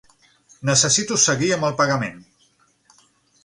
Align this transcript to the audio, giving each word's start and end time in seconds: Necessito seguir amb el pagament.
Necessito 0.69 1.19
seguir 1.25 1.53
amb 1.57 1.69
el 1.69 1.77
pagament. 1.85 2.19